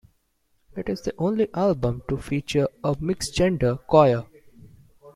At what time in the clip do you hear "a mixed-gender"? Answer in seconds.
2.83-3.75